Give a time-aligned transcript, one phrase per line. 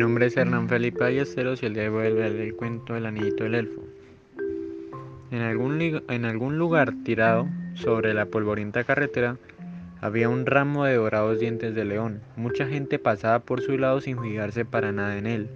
[0.00, 3.54] nombre es Hernán Felipe Ayesteros y el día de hoy el cuento del anillito del
[3.54, 3.82] elfo.
[5.30, 9.36] En algún, en algún lugar tirado sobre la polvorienta carretera
[10.00, 12.22] había un ramo de dorados dientes de león.
[12.36, 15.50] Mucha gente pasaba por su lado sin fijarse para nada en él.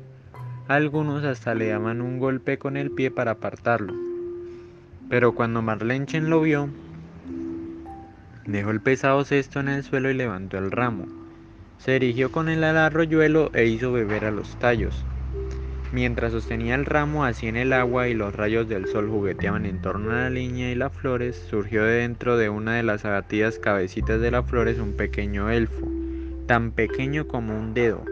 [0.69, 3.95] Algunos hasta le daban un golpe con el pie para apartarlo.
[5.09, 6.69] Pero cuando Marlenchen lo vio,
[8.45, 11.24] dejó el pesado cesto en el suelo y levantó el ramo.
[11.79, 15.05] Se erigió con él al arroyuelo e hizo beber a los tallos.
[15.93, 19.81] Mientras sostenía el ramo así en el agua y los rayos del sol jugueteaban en
[19.81, 23.61] torno a la línea y las flores, surgió de dentro de una de las abatidas
[23.61, 25.87] cabecitas de las flores un pequeño elfo,
[26.47, 28.05] tan pequeño como un dedo,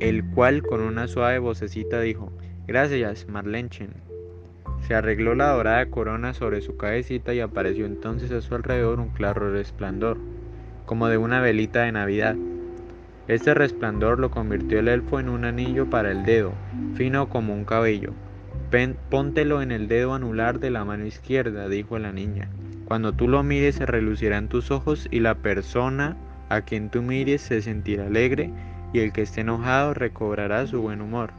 [0.00, 2.32] el cual con una suave vocecita dijo,
[2.66, 3.90] Gracias, Marlenchen.
[4.86, 9.10] Se arregló la dorada corona sobre su cabecita y apareció entonces a su alrededor un
[9.10, 10.16] claro resplandor,
[10.84, 12.34] como de una velita de Navidad.
[13.28, 16.52] Este resplandor lo convirtió el elfo en un anillo para el dedo,
[16.94, 18.12] fino como un cabello.
[19.10, 22.48] póntelo en el dedo anular de la mano izquierda, dijo la niña.
[22.84, 26.16] Cuando tú lo mires se relucirán tus ojos y la persona
[26.48, 28.52] a quien tú mires se sentirá alegre
[28.92, 31.30] y el que esté enojado recobrará su buen humor.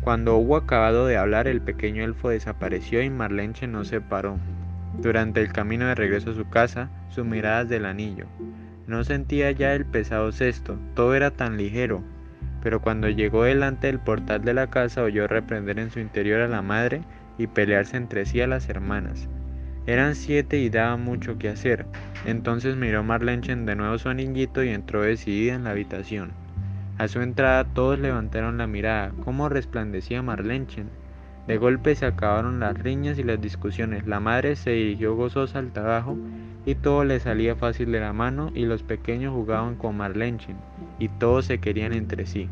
[0.00, 4.38] Cuando hubo acabado de hablar, el pequeño elfo desapareció y Marlenche no se paró.
[4.98, 8.26] Durante el camino de regreso a su casa, su mirada del anillo.
[8.86, 12.02] No sentía ya el pesado cesto, todo era tan ligero,
[12.62, 16.48] pero cuando llegó delante del portal de la casa oyó reprender en su interior a
[16.48, 17.02] la madre
[17.38, 19.28] y pelearse entre sí a las hermanas.
[19.86, 21.84] Eran siete y daba mucho que hacer.
[22.24, 26.32] Entonces miró Marlenchen de nuevo su anillito y entró decidida en la habitación.
[26.96, 29.12] A su entrada todos levantaron la mirada.
[29.24, 30.88] ¿Cómo resplandecía Marlenchen?
[31.46, 34.06] De golpe se acabaron las riñas y las discusiones.
[34.06, 36.16] La madre se dirigió gozosa al trabajo
[36.66, 40.56] y todo le salía fácil de la mano y los pequeños jugaban con Marlenchen
[40.98, 42.48] y todos se querían entre sí.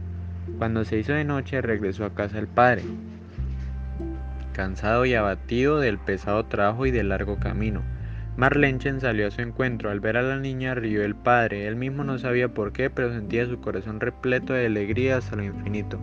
[0.58, 2.82] Cuando se hizo de noche regresó a casa el padre,
[4.52, 7.82] cansado y abatido del pesado trabajo y del largo camino.
[8.36, 9.90] Marlenchen salió a su encuentro.
[9.90, 11.66] Al ver a la niña rió el padre.
[11.66, 15.44] Él mismo no sabía por qué, pero sentía su corazón repleto de alegría hasta lo
[15.44, 15.98] infinito.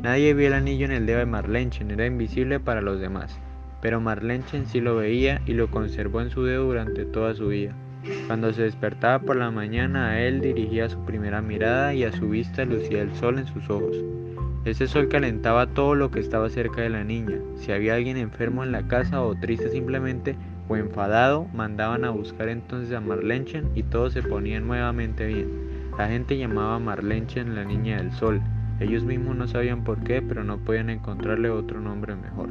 [0.00, 3.40] Nadie vio el anillo en el dedo de Marlenchen, era invisible para los demás,
[3.86, 7.72] pero Marlenchen sí lo veía y lo conservó en su dedo durante toda su vida.
[8.26, 12.28] Cuando se despertaba por la mañana a él dirigía su primera mirada y a su
[12.28, 13.96] vista lucía el sol en sus ojos.
[14.64, 17.38] Ese sol calentaba todo lo que estaba cerca de la niña.
[17.58, 20.34] Si había alguien enfermo en la casa o triste simplemente
[20.66, 25.48] o enfadado, mandaban a buscar entonces a Marlenchen y todo se ponía nuevamente bien.
[25.96, 28.40] La gente llamaba a Marlenchen la niña del sol,
[28.80, 32.48] ellos mismos no sabían por qué, pero no podían encontrarle otro nombre mejor.